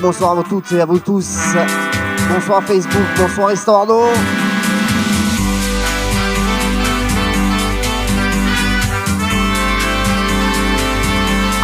[0.00, 1.38] Bonsoir à vous toutes et à vous tous.
[2.28, 4.08] Bonsoir Facebook, bonsoir Estorno.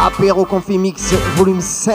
[0.01, 1.93] Apéro Confit Mix volume 5.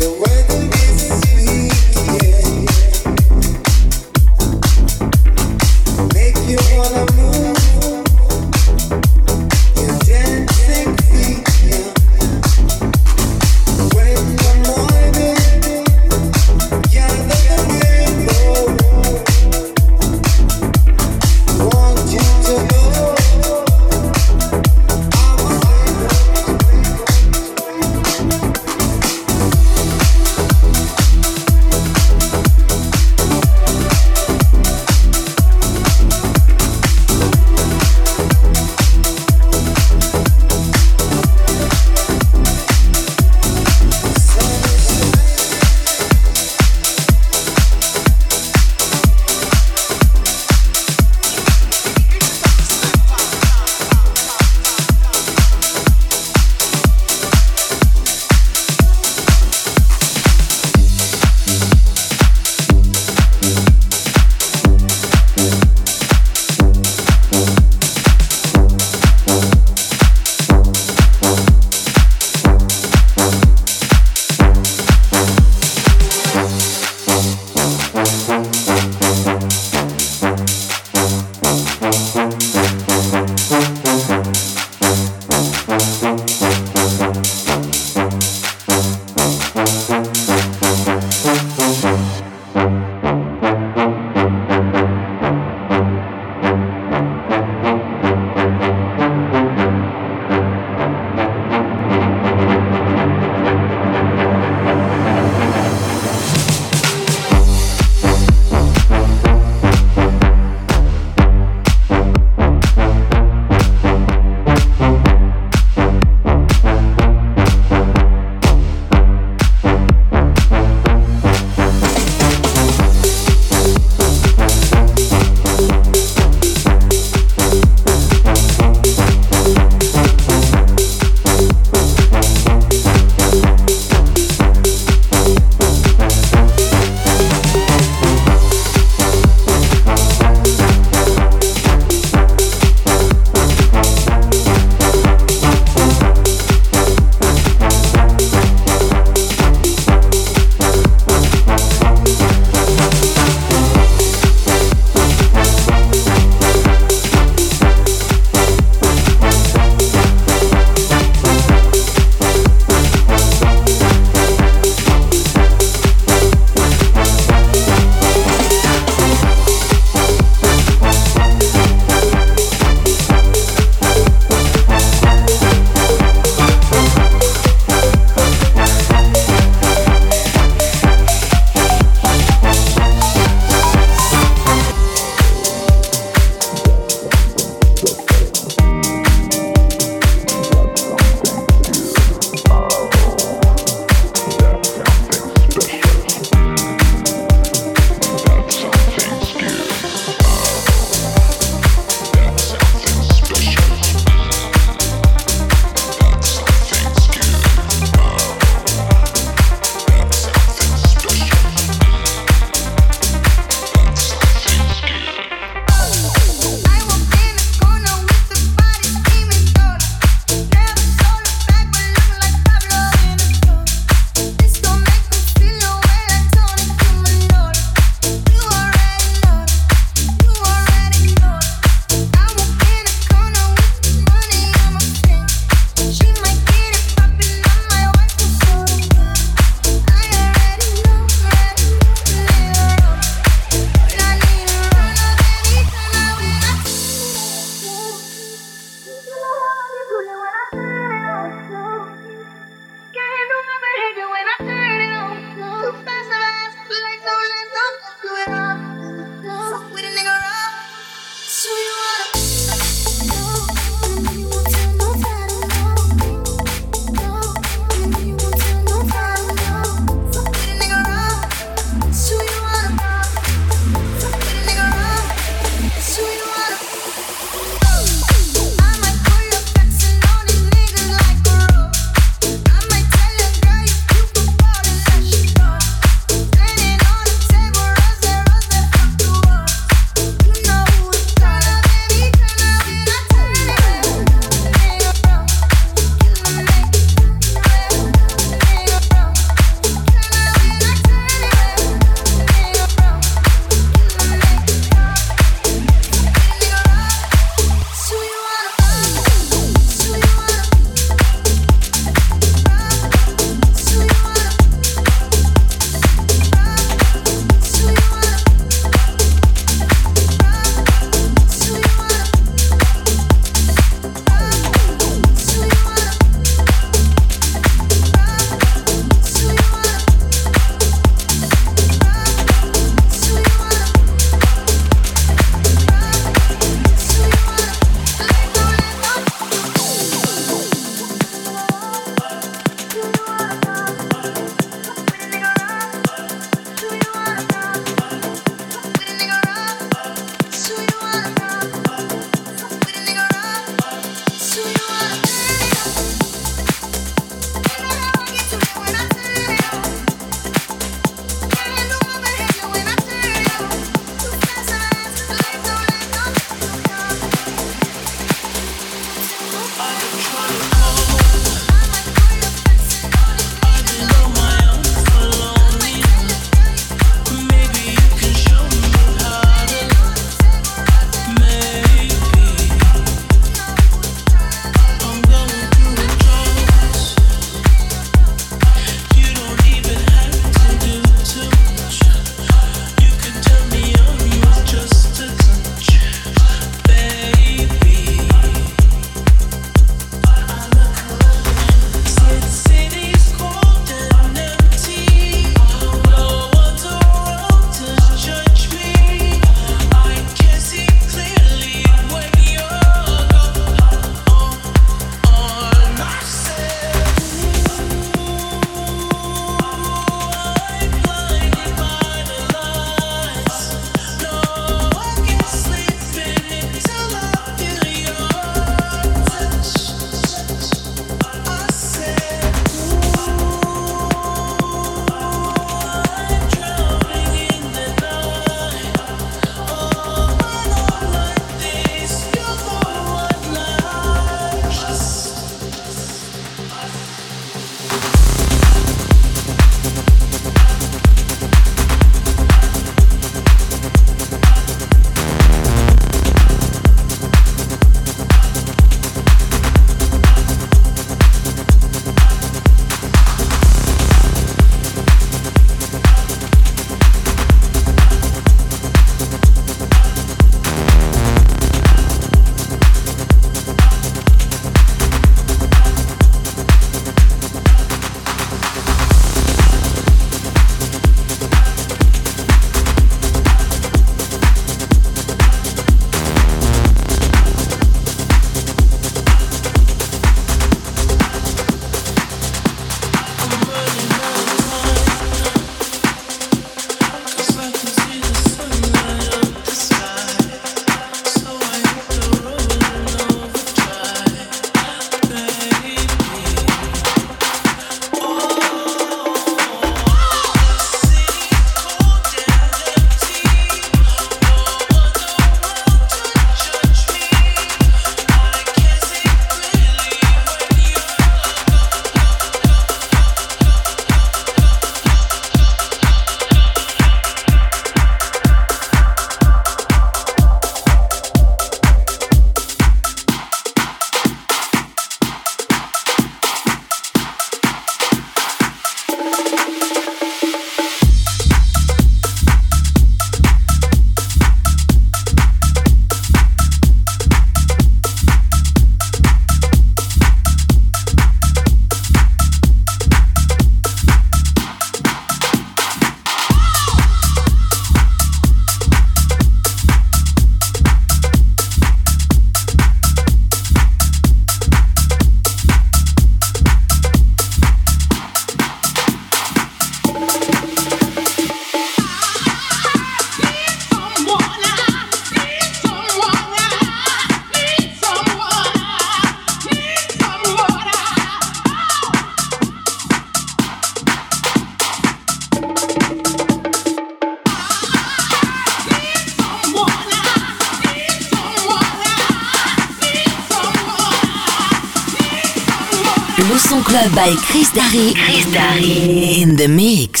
[596.71, 597.91] Club by Chris Darry.
[597.93, 599.21] Chris Darry.
[599.21, 600.00] In the mix.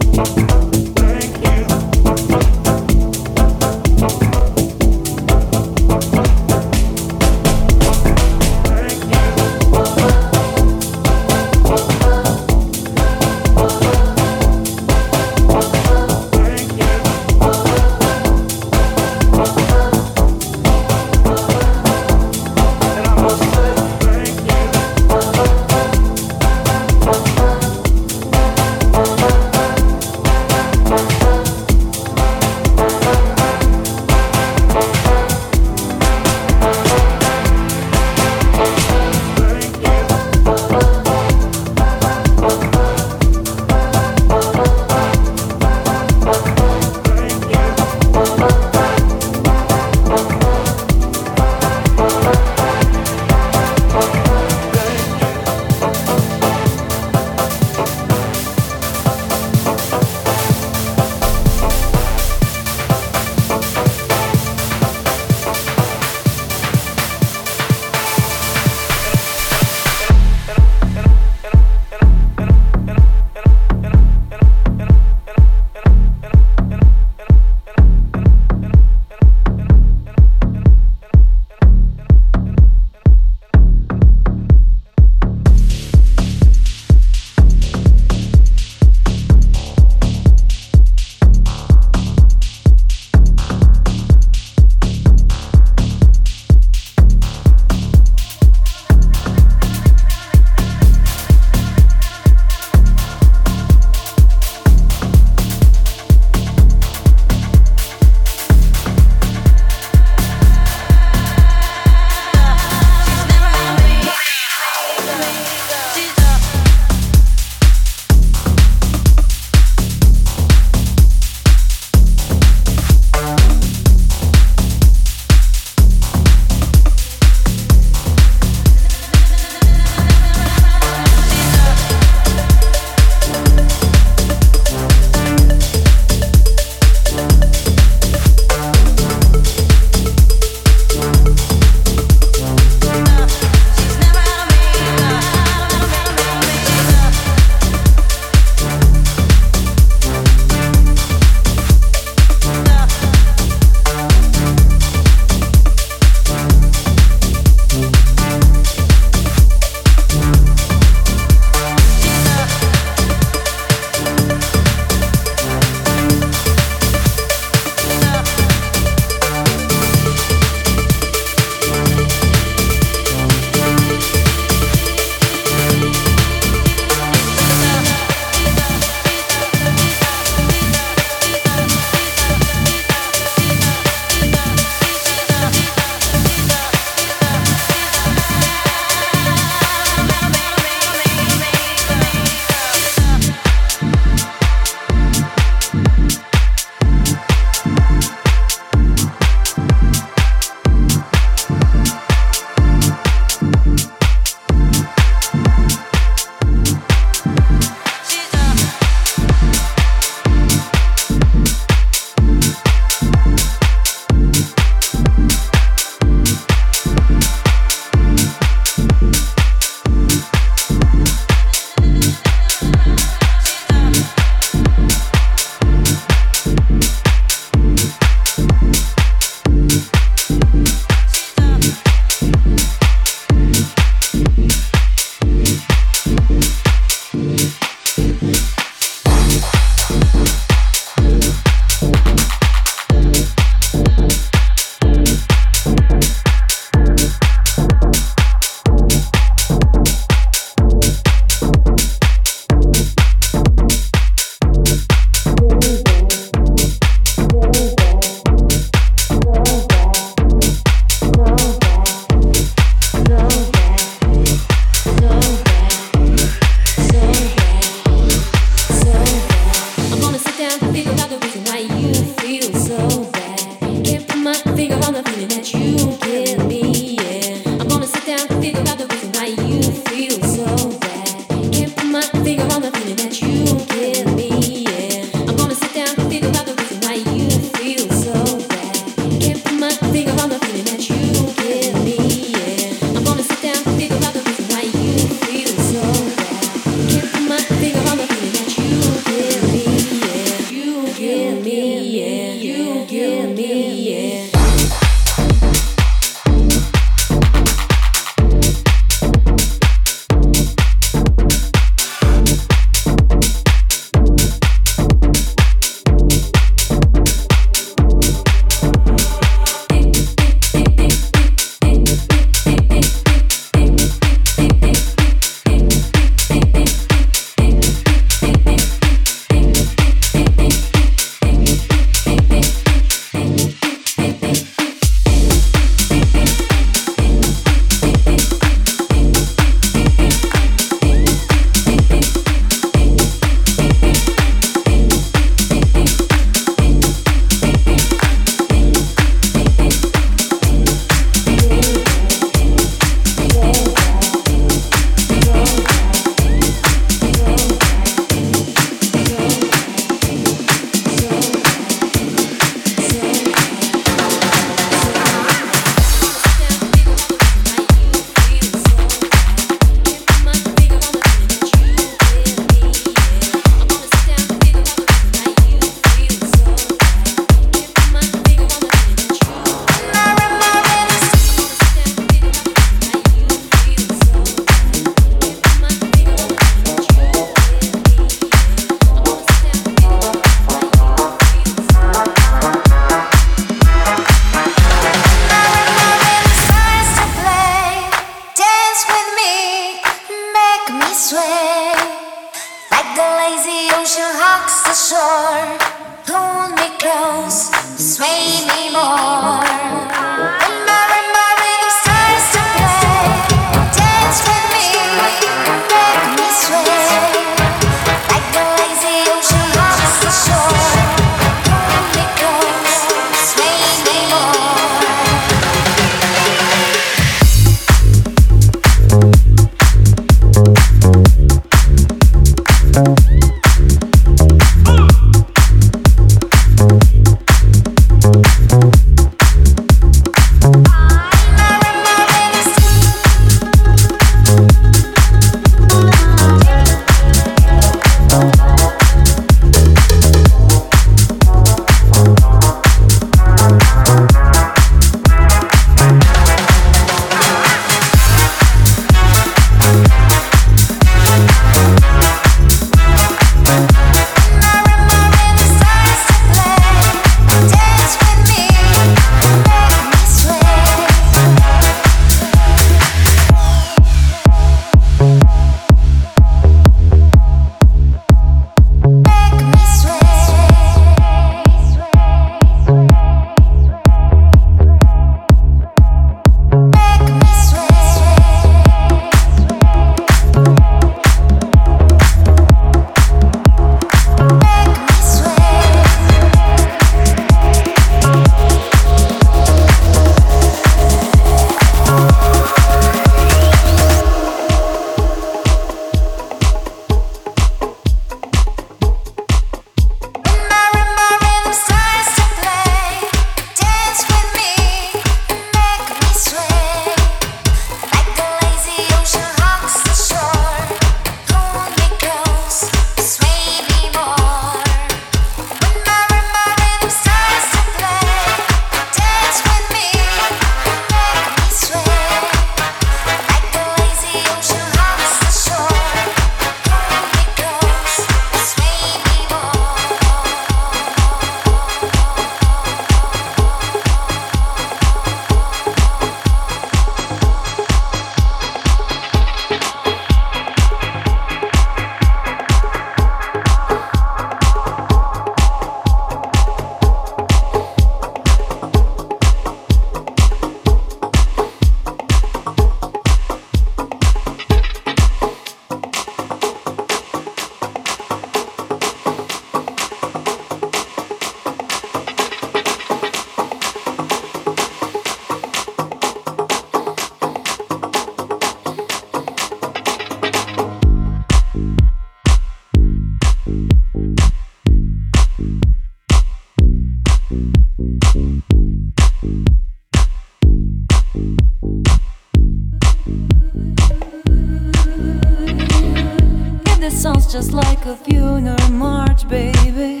[597.32, 600.00] just like a funeral march, baby.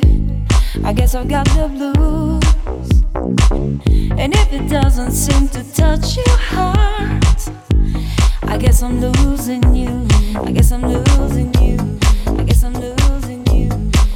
[0.82, 2.42] I guess I've got the blues.
[4.18, 7.48] And if it doesn't seem to touch your heart,
[8.42, 10.08] I guess I'm losing you.
[10.40, 11.76] I guess I'm losing you.
[12.26, 13.68] I guess I'm losing you.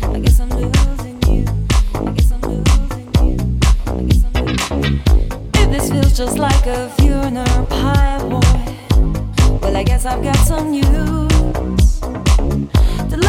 [0.02, 1.44] I guess I'm losing you.
[1.92, 3.38] I guess I'm losing you.
[3.94, 5.02] I guess I'm losing you.
[5.54, 10.72] If this feels just like a funeral pie boy, well, I guess I've got some
[10.72, 11.33] news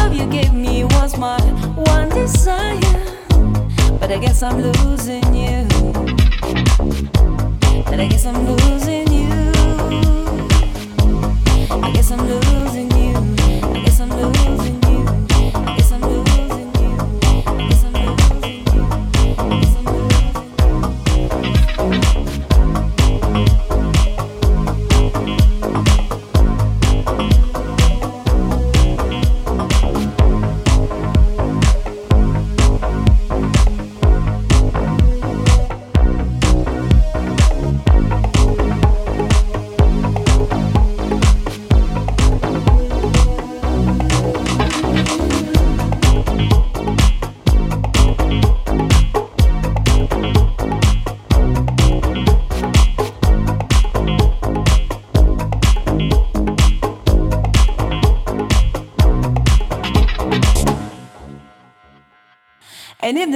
[0.06, 1.40] love you gave me was my
[1.74, 2.80] one desire.
[3.98, 5.66] But I guess I'm losing you.
[7.90, 9.05] And I guess I'm losing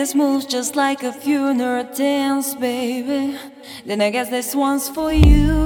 [0.01, 3.36] this moves just like a funeral dance, baby.
[3.84, 5.59] Then I guess this one's for you.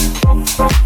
[0.00, 0.80] Bye.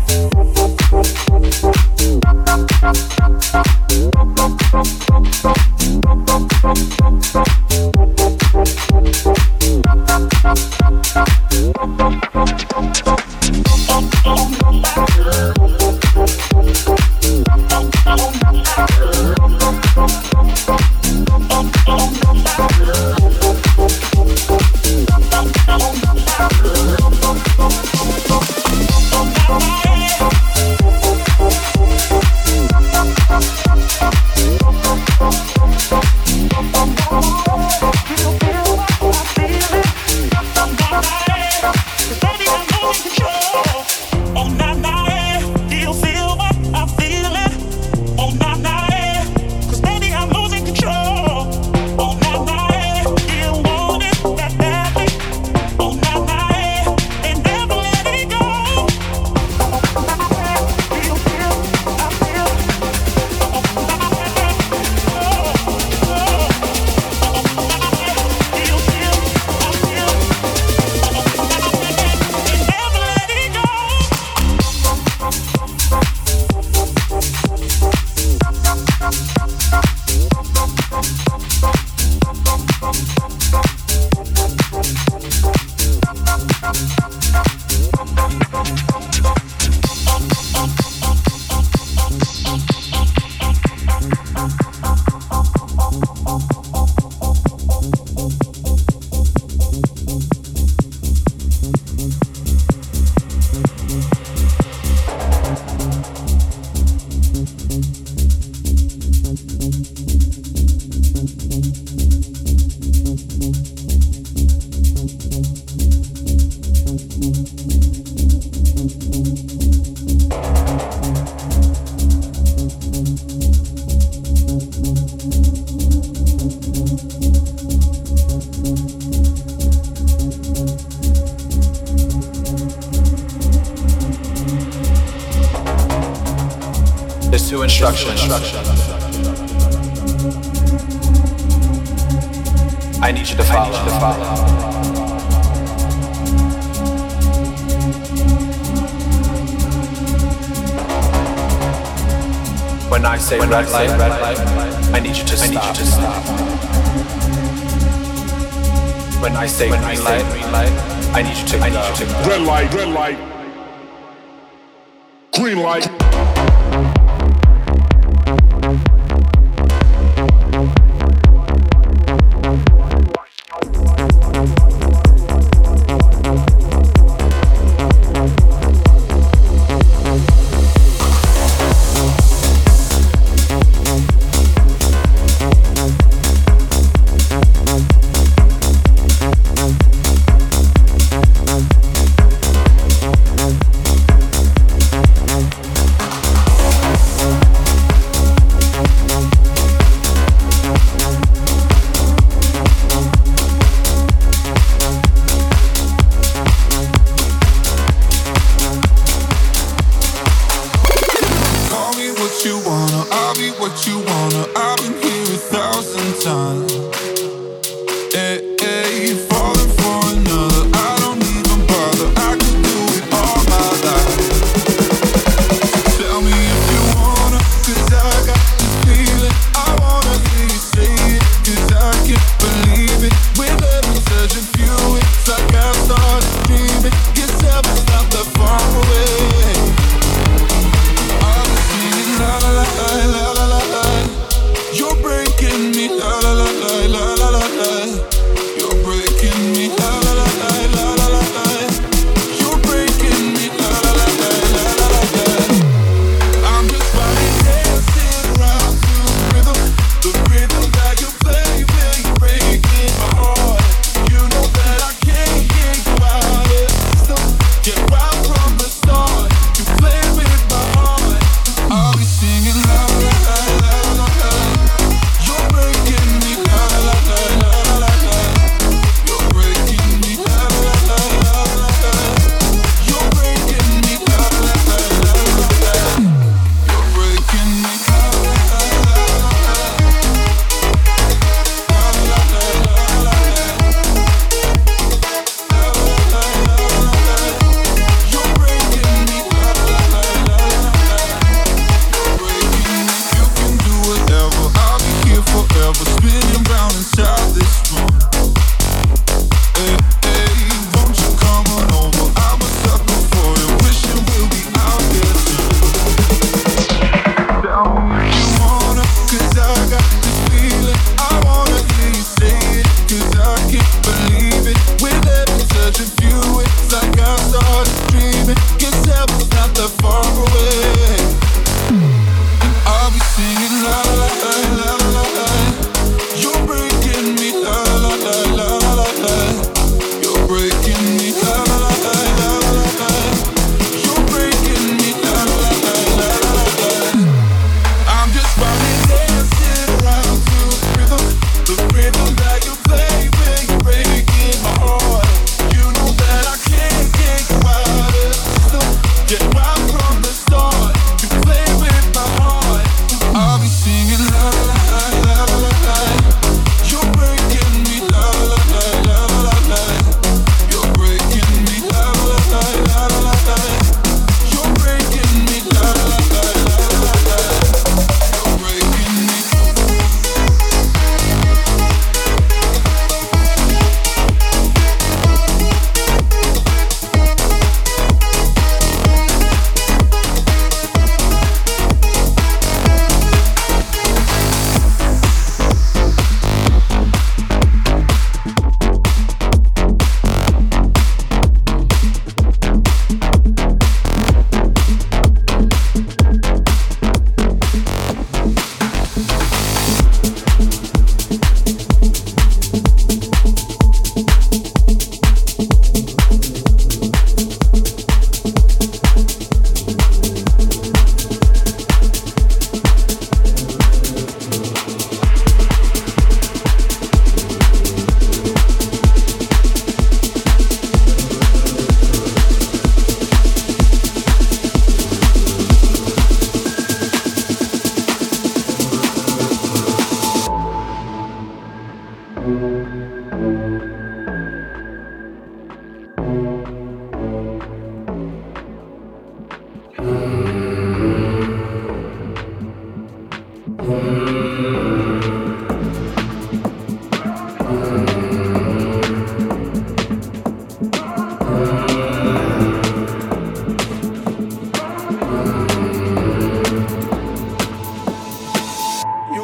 [453.64, 453.70] You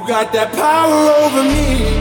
[0.08, 2.00] got that power over me.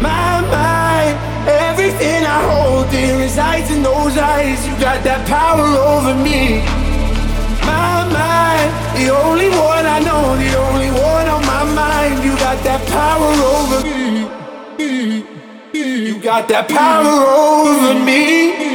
[0.00, 1.18] My mind,
[1.48, 4.64] everything I hold dear resides in those eyes.
[4.68, 6.62] You got that power over me.
[7.66, 11.19] My mind, the only one I know, the only one
[12.62, 13.86] got that power over
[14.78, 15.24] me.
[15.72, 18.69] You got that power over me.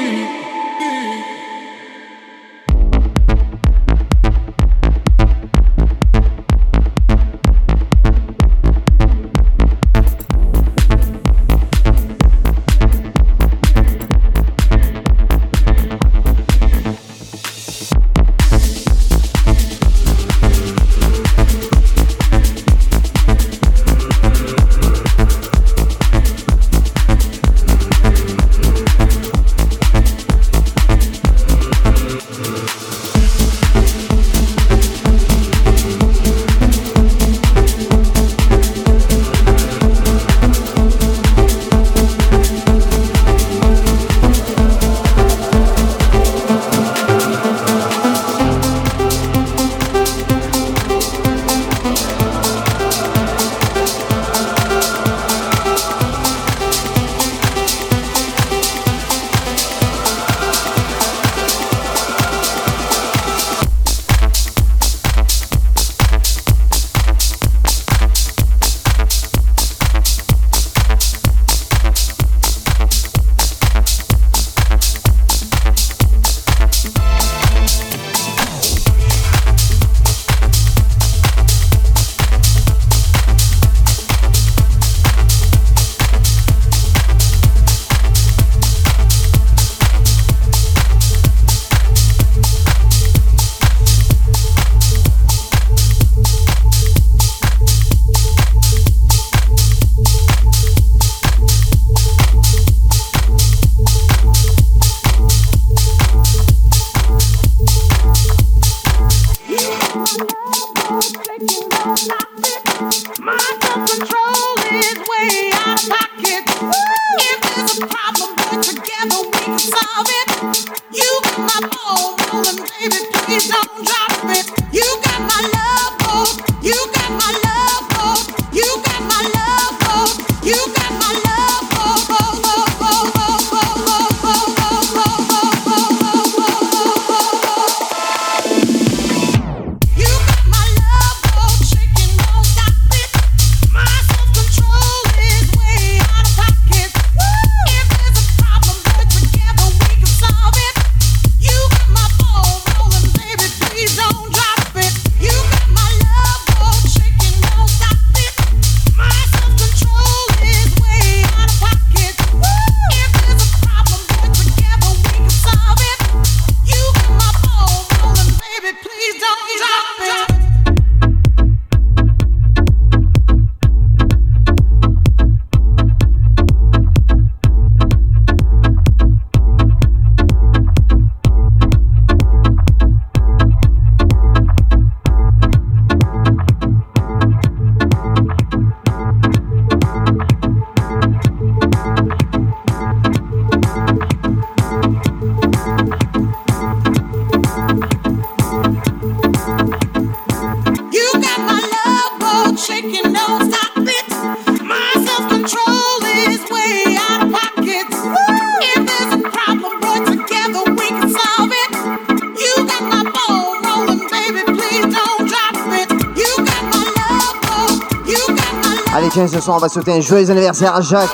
[219.28, 221.10] Ce soir, on va souhaiter un joyeux anniversaire à Jacques.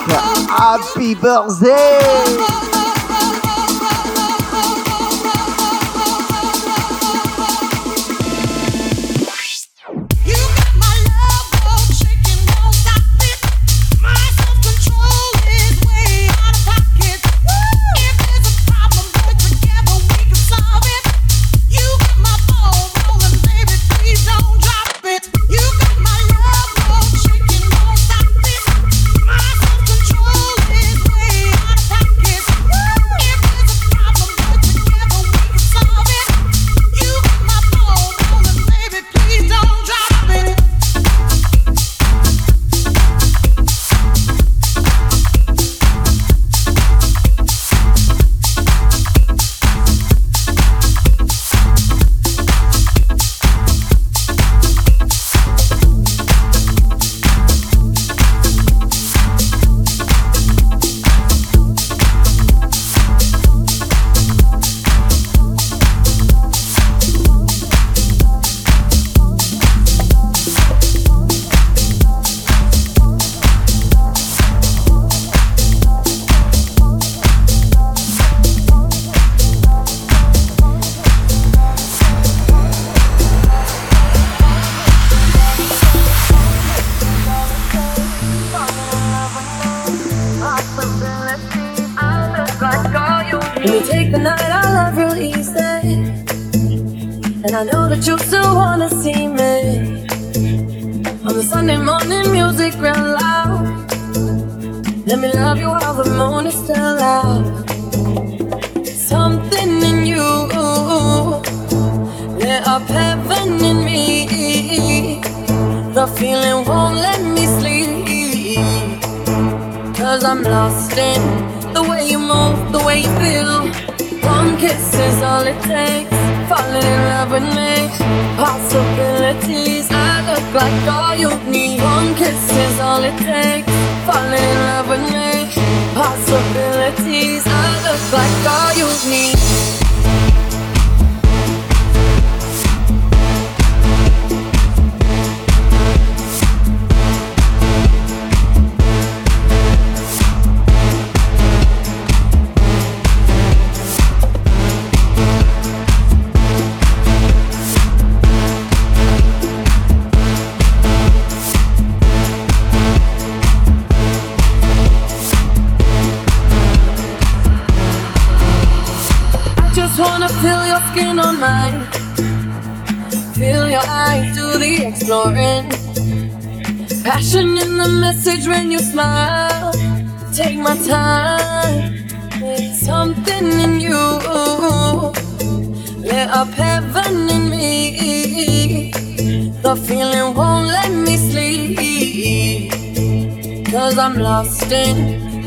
[0.58, 2.71] Happy birthday!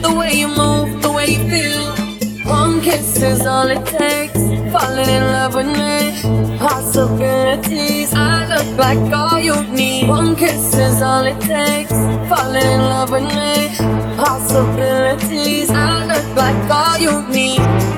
[0.04, 1.84] the way you move, the way you feel.
[2.44, 4.40] One kiss is all it takes.
[4.72, 8.12] Falling in love with me, possibilities.
[8.12, 10.08] I look like all you need.
[10.08, 11.96] One kiss is all it takes.
[12.30, 13.52] Falling in love with me,
[14.22, 15.70] possibilities.
[15.70, 17.93] I look like all you need.